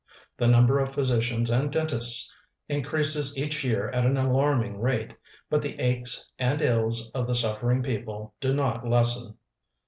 The 0.37 0.47
number 0.47 0.79
of 0.79 0.95
physicians 0.95 1.51
and 1.51 1.71
dentists 1.71 2.33
increases 2.67 3.37
each 3.37 3.63
year 3.63 3.91
at 3.91 4.03
an 4.03 4.17
alarming 4.17 4.79
rate, 4.79 5.15
but 5.47 5.61
the 5.61 5.79
aches 5.79 6.31
and 6.39 6.59
ills 6.59 7.11
of 7.11 7.27
the 7.27 7.35
suffering 7.35 7.83
people 7.83 8.33
do 8.41 8.51
not 8.51 8.83
lessen. 8.83 9.37